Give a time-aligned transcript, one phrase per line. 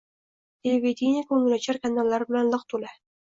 [0.67, 2.97] Televidenie ko`ngilochar kanallar bilan liq to`la